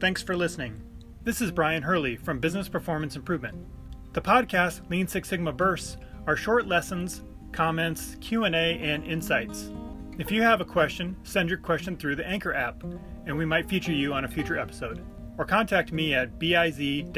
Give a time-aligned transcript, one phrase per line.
[0.00, 0.80] Thanks for listening.
[1.24, 3.56] This is Brian Hurley from Business Performance Improvement.
[4.12, 5.96] The podcast Lean Six Sigma Bursts
[6.28, 9.72] are short lessons, comments, Q&A, and insights.
[10.16, 12.84] If you have a question, send your question through the Anchor app,
[13.26, 15.04] and we might feature you on a future episode.
[15.36, 17.08] Or contact me at biz-pi.com.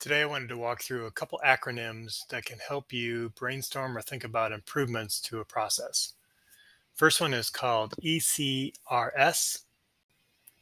[0.00, 4.02] Today I wanted to walk through a couple acronyms that can help you brainstorm or
[4.02, 6.12] think about improvements to a process.
[7.02, 9.58] First one is called ECRS,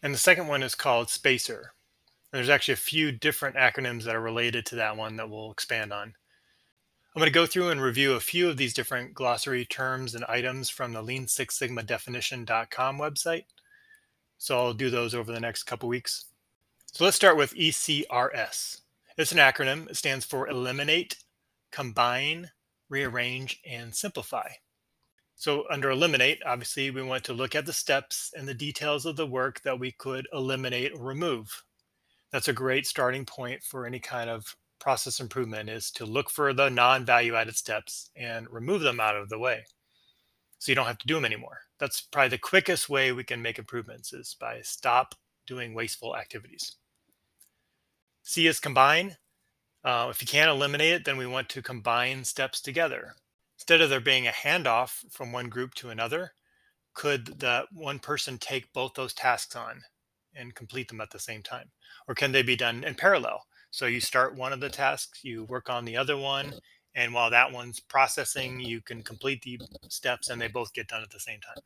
[0.03, 1.75] and the second one is called SPACER.
[2.33, 5.93] There's actually a few different acronyms that are related to that one that we'll expand
[5.93, 6.15] on.
[7.15, 10.25] I'm going to go through and review a few of these different glossary terms and
[10.29, 13.45] items from the Lean Six Sigma Definition.com website.
[14.39, 16.25] So I'll do those over the next couple weeks.
[16.87, 18.81] So let's start with ECRS.
[19.19, 19.91] It's an acronym.
[19.91, 21.19] It stands for Eliminate,
[21.71, 22.51] Combine,
[22.89, 24.49] Rearrange, and Simplify.
[25.41, 29.17] So under eliminate, obviously we want to look at the steps and the details of
[29.17, 31.65] the work that we could eliminate or remove.
[32.31, 36.53] That's a great starting point for any kind of process improvement is to look for
[36.53, 39.65] the non-value added steps and remove them out of the way.
[40.59, 41.61] So you don't have to do them anymore.
[41.79, 45.15] That's probably the quickest way we can make improvements is by stop
[45.47, 46.77] doing wasteful activities.
[48.25, 49.17] C is combine.
[49.85, 53.15] Uh, if you can't eliminate it, then we want to combine steps together.
[53.61, 56.33] Instead of there being a handoff from one group to another,
[56.95, 59.83] could that one person take both those tasks on
[60.35, 61.71] and complete them at the same time?
[62.09, 63.45] Or can they be done in parallel?
[63.71, 66.55] So you start one of the tasks, you work on the other one,
[66.95, 71.03] and while that one's processing, you can complete the steps and they both get done
[71.03, 71.63] at the same time.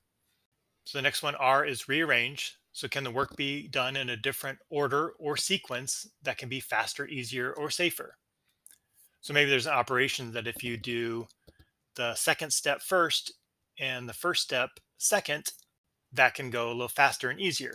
[0.83, 2.59] So the next one, R, is rearrange.
[2.73, 6.59] So can the work be done in a different order or sequence that can be
[6.59, 8.17] faster, easier, or safer?
[9.21, 11.29] So maybe there's an operation that if you do
[11.97, 13.33] the second step first
[13.79, 15.47] and the first step second,
[16.13, 17.75] that can go a little faster and easier.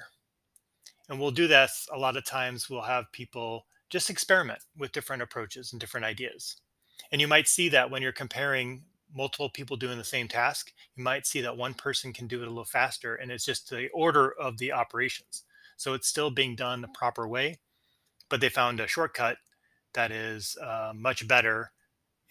[1.09, 2.69] And we'll do this a lot of times.
[2.69, 6.57] We'll have people just experiment with different approaches and different ideas.
[7.11, 11.03] And you might see that when you're comparing multiple people doing the same task, you
[11.03, 13.89] might see that one person can do it a little faster and it's just the
[13.89, 15.43] order of the operations.
[15.77, 17.59] So it's still being done the proper way,
[18.29, 19.37] but they found a shortcut
[19.93, 21.71] that is uh, much better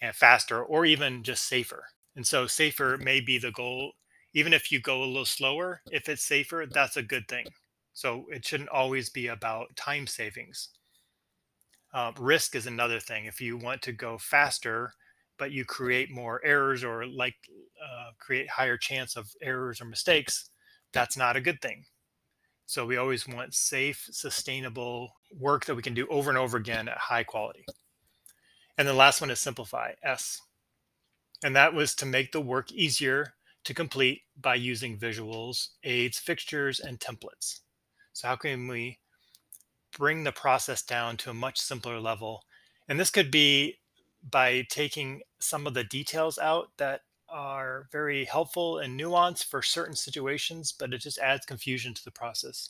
[0.01, 1.85] and faster or even just safer.
[2.15, 3.93] And so safer may be the goal.
[4.33, 7.45] Even if you go a little slower, if it's safer, that's a good thing.
[7.93, 10.69] So it shouldn't always be about time savings.
[11.93, 13.25] Uh, risk is another thing.
[13.25, 14.93] If you want to go faster,
[15.37, 17.35] but you create more errors or like
[17.83, 20.49] uh, create higher chance of errors or mistakes,
[20.93, 21.85] that's not a good thing.
[22.67, 26.87] So we always want safe, sustainable work that we can do over and over again
[26.87, 27.65] at high quality.
[28.79, 30.41] And the last one is simplify, S.
[31.43, 33.33] And that was to make the work easier
[33.65, 37.59] to complete by using visuals, aids, fixtures, and templates.
[38.13, 38.99] So how can we
[39.97, 42.45] bring the process down to a much simpler level?
[42.87, 43.79] And this could be
[44.31, 49.95] by taking some of the details out that are very helpful and nuanced for certain
[49.95, 52.69] situations, but it just adds confusion to the process.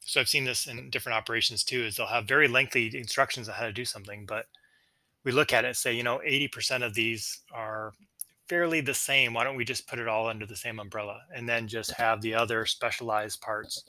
[0.00, 3.56] So I've seen this in different operations too, is they'll have very lengthy instructions on
[3.56, 4.46] how to do something, but
[5.26, 7.92] we look at it and say, you know, 80% of these are
[8.48, 9.34] fairly the same.
[9.34, 12.22] Why don't we just put it all under the same umbrella and then just have
[12.22, 13.82] the other specialized parts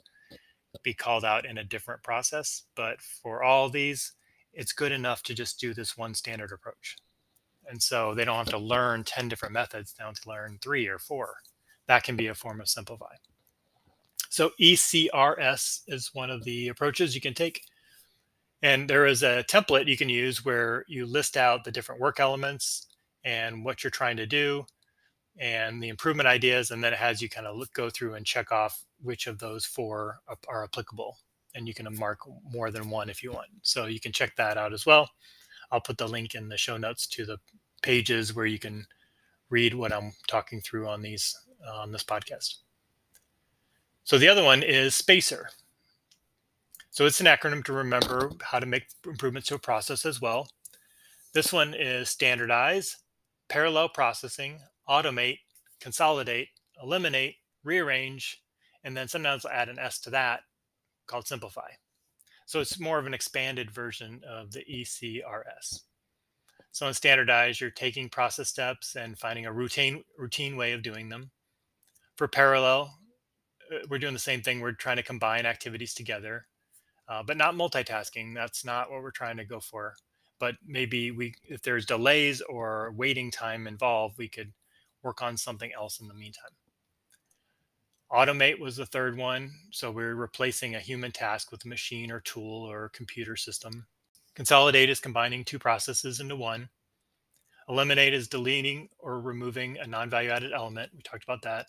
[0.82, 2.64] be called out in a different process?
[2.74, 4.14] But for all these,
[4.52, 6.96] it's good enough to just do this one standard approach.
[7.68, 10.98] And so they don't have to learn 10 different methods, they to learn three or
[10.98, 11.36] four.
[11.86, 13.14] That can be a form of simplify.
[14.28, 17.62] So ECRS is one of the approaches you can take
[18.62, 22.18] and there is a template you can use where you list out the different work
[22.18, 22.86] elements
[23.24, 24.64] and what you're trying to do
[25.38, 26.70] and the improvement ideas.
[26.70, 29.38] And then it has you kind of look, go through and check off which of
[29.38, 30.18] those four
[30.48, 31.16] are applicable.
[31.54, 32.20] And you can mark
[32.50, 33.48] more than one if you want.
[33.62, 35.08] So you can check that out as well.
[35.70, 37.38] I'll put the link in the show notes to the
[37.82, 38.86] pages where you can
[39.50, 41.36] read what I'm talking through on these
[41.72, 42.56] on this podcast.
[44.04, 45.50] So the other one is Spacer.
[46.98, 50.48] So it's an acronym to remember how to make improvements to a process as well.
[51.32, 52.96] This one is standardize,
[53.48, 54.58] parallel processing,
[54.88, 55.38] automate,
[55.80, 56.48] consolidate,
[56.82, 58.42] eliminate, rearrange,
[58.82, 60.40] and then sometimes I'll add an S to that
[61.06, 61.68] called simplify.
[62.46, 65.82] So it's more of an expanded version of the ECRS.
[66.72, 71.10] So in standardize, you're taking process steps and finding a routine routine way of doing
[71.10, 71.30] them.
[72.16, 72.92] For parallel,
[73.72, 74.58] uh, we're doing the same thing.
[74.58, 76.46] We're trying to combine activities together
[77.08, 78.34] uh, but not multitasking.
[78.34, 79.94] That's not what we're trying to go for.
[80.38, 84.52] But maybe we, if there's delays or waiting time involved, we could
[85.02, 86.52] work on something else in the meantime.
[88.12, 89.52] Automate was the third one.
[89.70, 93.86] So we're replacing a human task with a machine or tool or computer system.
[94.34, 96.68] Consolidate is combining two processes into one.
[97.68, 100.90] Eliminate is deleting or removing a non-value added element.
[100.94, 101.66] We talked about that.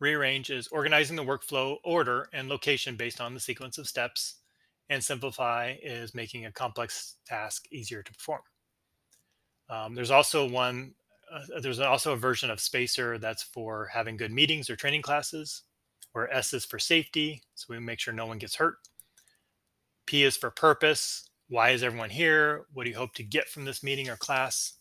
[0.00, 4.36] Rearrange is organizing the workflow order and location based on the sequence of steps.
[4.90, 8.42] And simplify is making a complex task easier to perform.
[9.70, 10.94] Um, there's also one,
[11.32, 15.62] uh, there's also a version of Spacer that's for having good meetings or training classes,
[16.12, 18.76] where S is for safety, so we make sure no one gets hurt.
[20.06, 21.30] P is for purpose.
[21.48, 22.66] Why is everyone here?
[22.74, 24.74] What do you hope to get from this meeting or class?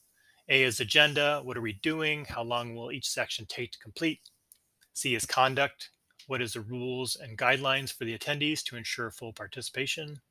[0.50, 1.39] A is agenda.
[1.44, 2.25] What are we doing?
[2.25, 4.19] How long will each section take to complete?
[4.94, 5.91] C is conduct.
[6.28, 10.22] What is the rules and guidelines for the attendees to ensure full participation?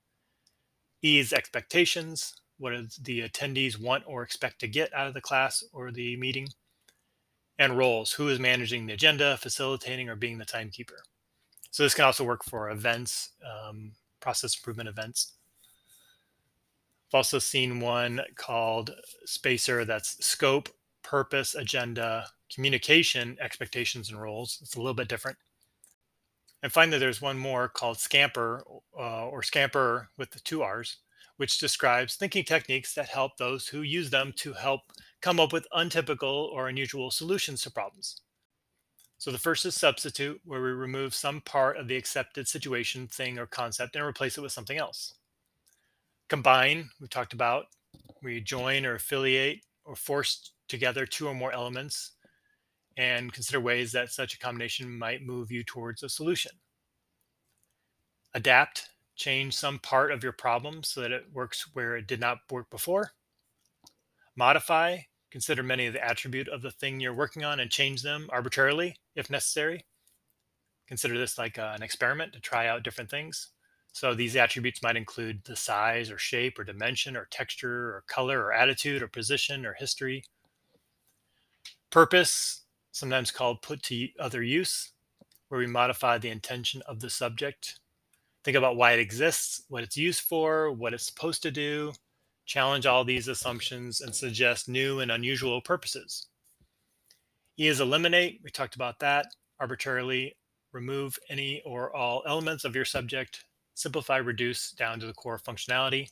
[1.02, 2.34] E is expectations.
[2.58, 6.16] What does the attendees want or expect to get out of the class or the
[6.16, 6.48] meeting?
[7.58, 8.12] And roles.
[8.12, 11.02] Who is managing the agenda, facilitating, or being the timekeeper?
[11.70, 15.32] So this can also work for events, um, process improvement events.
[17.08, 18.94] I've also seen one called
[19.26, 20.70] Spacer that's scope,
[21.02, 24.58] purpose, agenda, communication, expectations, and roles.
[24.62, 25.36] It's a little bit different.
[26.62, 28.64] And finally, there's one more called Scamper
[28.96, 30.98] uh, or Scamper with the two R's,
[31.36, 34.82] which describes thinking techniques that help those who use them to help
[35.20, 38.20] come up with untypical or unusual solutions to problems.
[39.18, 43.38] So the first is substitute, where we remove some part of the accepted situation, thing,
[43.38, 45.14] or concept and replace it with something else.
[46.28, 47.66] Combine, we've talked about,
[48.22, 52.12] we join or affiliate or force together two or more elements
[52.96, 56.52] and consider ways that such a combination might move you towards a solution.
[58.34, 62.38] Adapt, change some part of your problem so that it works where it did not
[62.50, 63.12] work before.
[64.36, 64.98] Modify,
[65.30, 68.96] consider many of the attribute of the thing you're working on and change them arbitrarily
[69.14, 69.84] if necessary.
[70.86, 73.48] Consider this like uh, an experiment to try out different things.
[73.92, 78.40] So these attributes might include the size or shape or dimension or texture or color
[78.40, 80.24] or attitude or position or history.
[81.90, 82.61] Purpose,
[82.92, 84.92] sometimes called put to other use,
[85.48, 87.80] where we modify the intention of the subject.
[88.44, 91.92] Think about why it exists, what it's used for, what it's supposed to do,
[92.46, 96.28] challenge all these assumptions, and suggest new and unusual purposes.
[97.58, 98.40] E is eliminate.
[98.42, 99.26] We talked about that.
[99.60, 100.36] Arbitrarily
[100.72, 103.44] remove any or all elements of your subject.
[103.74, 106.08] Simplify, reduce down to the core functionality.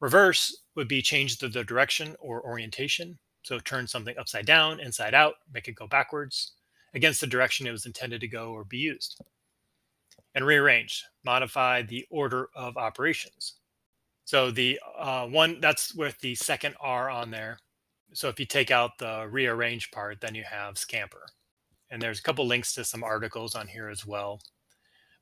[0.00, 3.18] Reverse would be change the, the direction or orientation.
[3.42, 6.52] So turn something upside down, inside out, make it go backwards
[6.94, 9.20] against the direction it was intended to go or be used.
[10.34, 13.54] And rearrange, modify the order of operations.
[14.24, 17.58] So the uh, one that's with the second R on there.
[18.12, 21.26] So if you take out the rearrange part, then you have Scamper.
[21.90, 24.40] And there's a couple links to some articles on here as well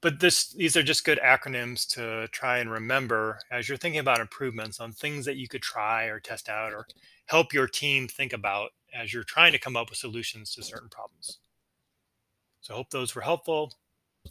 [0.01, 4.21] but this these are just good acronyms to try and remember as you're thinking about
[4.21, 6.87] improvements on things that you could try or test out or
[7.27, 10.89] help your team think about as you're trying to come up with solutions to certain
[10.89, 11.39] problems.
[12.61, 13.75] So I hope those were helpful.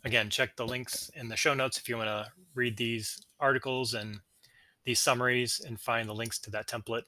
[0.04, 3.94] Again, check the links in the show notes if you want to read these articles
[3.94, 4.20] and
[4.86, 7.04] these summaries and find the links to that template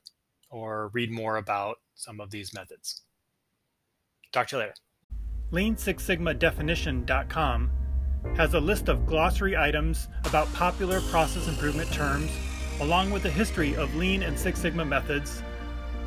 [0.50, 3.03] or read more about some of these methods.
[4.31, 4.73] Talk to you later.
[5.51, 7.71] Lean Six Sigma Definition.com
[8.36, 12.31] has a list of glossary items about popular process improvement terms,
[12.80, 15.44] along with a history of Lean and Six Sigma methods,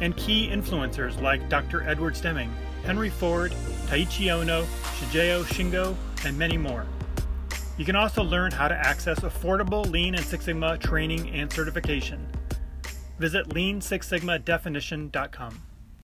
[0.00, 1.88] and key influencers like Dr.
[1.88, 2.52] Edward Deming,
[2.84, 3.52] Henry Ford,
[3.86, 4.64] Taiichi Ohno,
[4.98, 6.86] Shigeo Shingo, and many more.
[7.78, 12.28] You can also learn how to access affordable Lean and Six Sigma training and certification.
[13.18, 15.71] Visit leansixsigmadefinition.com.